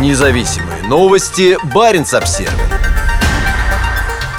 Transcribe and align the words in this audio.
Независимые 0.00 0.82
новости. 0.82 1.56
Барин 1.72 2.04
обсерва 2.12 2.52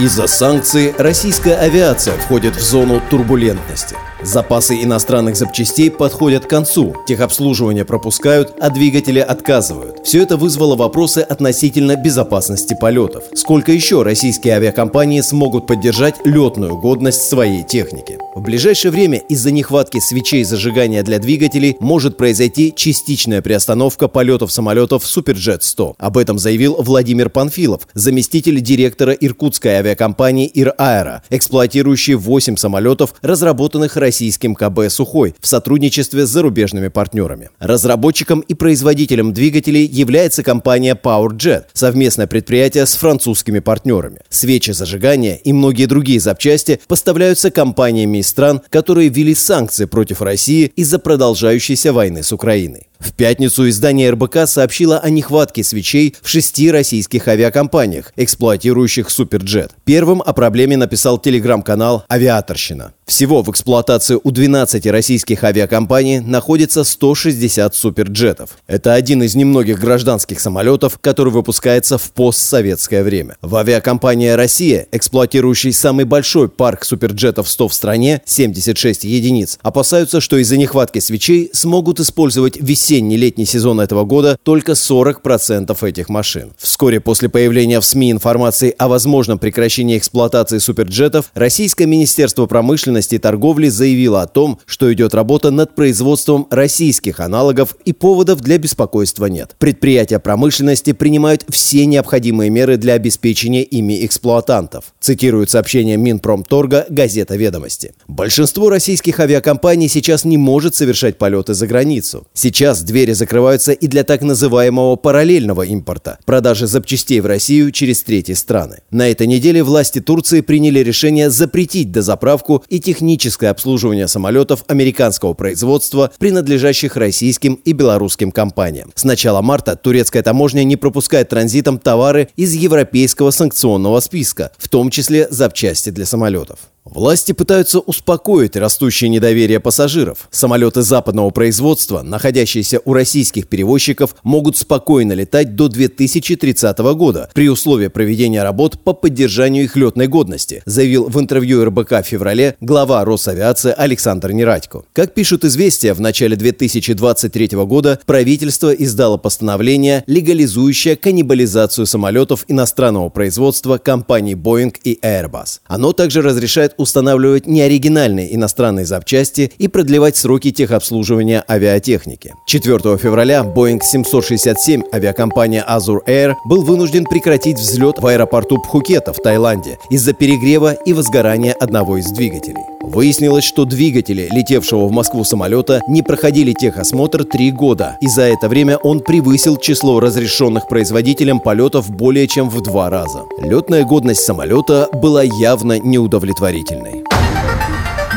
Из-за 0.00 0.26
санкций 0.26 0.92
российская 0.98 1.54
авиация 1.54 2.16
входит 2.18 2.56
в 2.56 2.60
зону 2.60 3.00
турбулентности. 3.08 3.96
Запасы 4.24 4.82
иностранных 4.82 5.36
запчастей 5.36 5.90
подходят 5.90 6.46
к 6.46 6.48
концу, 6.48 6.96
техобслуживание 7.06 7.84
пропускают, 7.84 8.54
а 8.58 8.70
двигатели 8.70 9.18
отказывают. 9.18 10.00
Все 10.02 10.22
это 10.22 10.38
вызвало 10.38 10.76
вопросы 10.76 11.18
относительно 11.18 11.94
безопасности 11.94 12.74
полетов. 12.80 13.24
Сколько 13.34 13.70
еще 13.70 14.02
российские 14.02 14.54
авиакомпании 14.54 15.20
смогут 15.20 15.66
поддержать 15.66 16.24
летную 16.24 16.78
годность 16.78 17.28
своей 17.28 17.64
техники? 17.64 18.18
В 18.34 18.40
ближайшее 18.40 18.90
время 18.90 19.18
из-за 19.28 19.50
нехватки 19.50 20.00
свечей 20.00 20.42
зажигания 20.42 21.02
для 21.02 21.18
двигателей 21.18 21.76
может 21.78 22.16
произойти 22.16 22.72
частичная 22.74 23.42
приостановка 23.42 24.08
полетов 24.08 24.50
самолетов 24.50 25.04
Суперджет-100. 25.04 25.96
Об 25.98 26.16
этом 26.16 26.38
заявил 26.38 26.76
Владимир 26.80 27.28
Панфилов, 27.28 27.86
заместитель 27.92 28.60
директора 28.60 29.12
иркутской 29.12 29.72
авиакомпании 29.72 30.46
«Ир-Аэро», 30.46 31.22
эксплуатирующей 31.28 32.14
8 32.14 32.56
самолетов, 32.56 33.14
разработанных 33.20 33.96
Россией 33.96 34.13
российским 34.14 34.54
КБ 34.54 34.90
«Сухой» 34.90 35.34
в 35.40 35.46
сотрудничестве 35.48 36.24
с 36.24 36.30
зарубежными 36.30 36.86
партнерами. 36.86 37.50
Разработчиком 37.58 38.40
и 38.40 38.54
производителем 38.54 39.32
двигателей 39.32 39.86
является 39.86 40.44
компания 40.44 40.94
PowerJet, 40.94 41.64
совместное 41.72 42.28
предприятие 42.28 42.86
с 42.86 42.94
французскими 42.94 43.58
партнерами. 43.58 44.20
Свечи 44.28 44.70
зажигания 44.70 45.34
и 45.34 45.52
многие 45.52 45.86
другие 45.86 46.20
запчасти 46.20 46.78
поставляются 46.86 47.50
компаниями 47.50 48.18
из 48.18 48.28
стран, 48.28 48.62
которые 48.70 49.08
ввели 49.08 49.34
санкции 49.34 49.86
против 49.86 50.22
России 50.22 50.70
из-за 50.76 51.00
продолжающейся 51.00 51.92
войны 51.92 52.22
с 52.22 52.32
Украиной. 52.32 52.86
В 52.98 53.12
пятницу 53.12 53.68
издание 53.68 54.10
РБК 54.10 54.46
сообщило 54.46 54.98
о 54.98 55.10
нехватке 55.10 55.62
свечей 55.62 56.16
в 56.22 56.28
шести 56.28 56.70
российских 56.70 57.28
авиакомпаниях, 57.28 58.12
эксплуатирующих 58.16 59.10
Суперджет. 59.10 59.72
Первым 59.84 60.22
о 60.22 60.32
проблеме 60.32 60.76
написал 60.76 61.18
телеграм-канал 61.18 62.04
«Авиаторщина». 62.10 62.92
Всего 63.06 63.42
в 63.42 63.50
эксплуатации 63.50 64.18
у 64.22 64.30
12 64.30 64.86
российских 64.86 65.44
авиакомпаний 65.44 66.20
находится 66.20 66.84
160 66.84 67.74
суперджетов. 67.74 68.56
Это 68.66 68.94
один 68.94 69.22
из 69.22 69.34
немногих 69.34 69.78
гражданских 69.78 70.40
самолетов, 70.40 70.98
который 71.02 71.30
выпускается 71.30 71.98
в 71.98 72.12
постсоветское 72.12 73.02
время. 73.04 73.36
В 73.42 73.56
авиакомпании 73.56 74.30
«Россия», 74.30 74.86
эксплуатирующей 74.90 75.74
самый 75.74 76.06
большой 76.06 76.48
парк 76.48 76.84
суперджетов 76.84 77.50
100 77.50 77.68
в 77.68 77.74
стране, 77.74 78.22
76 78.24 79.04
единиц, 79.04 79.58
опасаются, 79.60 80.22
что 80.22 80.38
из-за 80.38 80.56
нехватки 80.56 81.00
свечей 81.00 81.50
смогут 81.52 82.00
использовать 82.00 82.56
весенние 82.56 82.83
осенне-летний 82.84 83.46
сезон 83.46 83.80
этого 83.80 84.04
года 84.04 84.38
только 84.42 84.72
40% 84.72 85.88
этих 85.88 86.10
машин. 86.10 86.52
Вскоре 86.58 87.00
после 87.00 87.30
появления 87.30 87.80
в 87.80 87.84
СМИ 87.84 88.12
информации 88.12 88.74
о 88.76 88.88
возможном 88.88 89.38
прекращении 89.38 89.96
эксплуатации 89.96 90.58
суперджетов, 90.58 91.30
Российское 91.34 91.86
Министерство 91.86 92.44
промышленности 92.44 93.14
и 93.14 93.18
торговли 93.18 93.68
заявило 93.68 94.20
о 94.20 94.26
том, 94.26 94.58
что 94.66 94.92
идет 94.92 95.14
работа 95.14 95.50
над 95.50 95.74
производством 95.74 96.46
российских 96.50 97.20
аналогов 97.20 97.74
и 97.86 97.94
поводов 97.94 98.40
для 98.40 98.58
беспокойства 98.58 99.26
нет. 99.26 99.56
Предприятия 99.58 100.18
промышленности 100.18 100.92
принимают 100.92 101.46
все 101.48 101.86
необходимые 101.86 102.50
меры 102.50 102.76
для 102.76 102.94
обеспечения 102.94 103.62
ими 103.62 104.04
эксплуатантов. 104.04 104.92
Цитирует 105.00 105.48
сообщение 105.48 105.96
Минпромторга 105.96 106.84
газета 106.90 107.36
«Ведомости». 107.36 107.94
Большинство 108.08 108.68
российских 108.68 109.20
авиакомпаний 109.20 109.88
сейчас 109.88 110.24
не 110.24 110.36
может 110.36 110.74
совершать 110.74 111.16
полеты 111.16 111.54
за 111.54 111.66
границу. 111.66 112.26
Сейчас 112.34 112.73
двери 112.82 113.12
закрываются 113.12 113.72
и 113.72 113.86
для 113.86 114.04
так 114.04 114.22
называемого 114.22 114.96
параллельного 114.96 115.62
импорта– 115.62 116.18
продажи 116.24 116.66
запчастей 116.66 117.20
в 117.20 117.26
Россию 117.26 117.70
через 117.70 118.02
третьи 118.02 118.34
страны. 118.34 118.80
На 118.90 119.08
этой 119.08 119.26
неделе 119.26 119.62
власти 119.62 120.00
Турции 120.00 120.40
приняли 120.40 120.80
решение 120.80 121.30
запретить 121.30 121.92
дозаправку 121.92 122.64
и 122.68 122.80
техническое 122.80 123.48
обслуживание 123.48 124.08
самолетов 124.08 124.64
американского 124.68 125.34
производства, 125.34 126.10
принадлежащих 126.18 126.96
российским 126.96 127.54
и 127.54 127.72
белорусским 127.72 128.30
компаниям. 128.30 128.92
С 128.94 129.04
начала 129.04 129.42
марта 129.42 129.76
турецкая 129.76 130.22
таможня 130.22 130.64
не 130.64 130.76
пропускает 130.76 131.28
транзитом 131.28 131.78
товары 131.78 132.28
из 132.36 132.52
европейского 132.54 133.30
санкционного 133.30 134.00
списка, 134.00 134.52
в 134.58 134.68
том 134.68 134.90
числе 134.90 135.28
запчасти 135.30 135.90
для 135.90 136.06
самолетов. 136.06 136.58
Власти 136.84 137.32
пытаются 137.32 137.78
успокоить 137.78 138.56
растущее 138.56 139.08
недоверие 139.08 139.58
пассажиров. 139.58 140.28
Самолеты 140.30 140.82
западного 140.82 141.30
производства, 141.30 142.02
находящиеся 142.02 142.78
у 142.84 142.92
российских 142.92 143.48
перевозчиков, 143.48 144.14
могут 144.22 144.58
спокойно 144.58 145.14
летать 145.14 145.56
до 145.56 145.68
2030 145.68 146.78
года 146.94 147.30
при 147.32 147.48
условии 147.48 147.88
проведения 147.88 148.42
работ 148.42 148.78
по 148.84 148.92
поддержанию 148.92 149.64
их 149.64 149.76
летной 149.76 150.08
годности, 150.08 150.62
заявил 150.66 151.08
в 151.08 151.18
интервью 151.18 151.64
РБК 151.64 152.02
в 152.02 152.02
феврале 152.02 152.56
глава 152.60 153.02
Росавиации 153.06 153.74
Александр 153.74 154.32
Нерадько. 154.32 154.82
Как 154.92 155.14
пишут 155.14 155.46
«Известия», 155.46 155.94
в 155.94 156.02
начале 156.02 156.36
2023 156.36 157.48
года 157.64 157.98
правительство 158.04 158.70
издало 158.70 159.16
постановление, 159.16 160.04
легализующее 160.06 160.96
каннибализацию 160.96 161.86
самолетов 161.86 162.44
иностранного 162.48 163.08
производства 163.08 163.78
компаний 163.78 164.34
Boeing 164.34 164.76
и 164.84 164.98
Airbus. 165.02 165.60
Оно 165.66 165.92
также 165.92 166.20
разрешает 166.20 166.73
устанавливать 166.76 167.46
неоригинальные 167.46 168.34
иностранные 168.34 168.86
запчасти 168.86 169.52
и 169.58 169.68
продлевать 169.68 170.16
сроки 170.16 170.50
техобслуживания 170.50 171.44
авиатехники. 171.48 172.34
4 172.46 172.78
февраля 172.98 173.42
Boeing 173.42 173.80
767 173.82 174.82
авиакомпания 174.92 175.64
Azur 175.68 175.98
Air 176.06 176.34
был 176.44 176.62
вынужден 176.62 177.04
прекратить 177.04 177.58
взлет 177.58 177.98
в 177.98 178.06
аэропорту 178.06 178.58
Пхукета 178.58 179.12
в 179.12 179.18
Таиланде 179.22 179.78
из-за 179.90 180.12
перегрева 180.12 180.72
и 180.72 180.92
возгорания 180.92 181.52
одного 181.52 181.98
из 181.98 182.10
двигателей. 182.10 182.73
Выяснилось, 182.86 183.44
что 183.44 183.64
двигатели, 183.64 184.28
летевшего 184.30 184.86
в 184.86 184.92
Москву 184.92 185.24
самолета, 185.24 185.80
не 185.88 186.02
проходили 186.02 186.52
техосмотр 186.52 187.24
три 187.24 187.50
года, 187.50 187.96
и 188.00 188.06
за 188.06 188.22
это 188.22 188.48
время 188.48 188.76
он 188.76 189.00
превысил 189.00 189.56
число 189.56 190.00
разрешенных 190.00 190.68
производителем 190.68 191.40
полетов 191.40 191.90
более 191.90 192.28
чем 192.28 192.50
в 192.50 192.62
два 192.62 192.90
раза. 192.90 193.24
Летная 193.40 193.84
годность 193.84 194.24
самолета 194.24 194.88
была 194.92 195.22
явно 195.22 195.78
неудовлетворительной. 195.78 197.04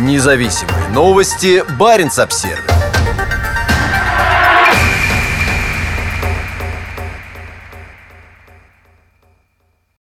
Независимые 0.02 0.90
новости. 0.94 1.64
Барин 1.80 2.10
обсервис 2.16 2.67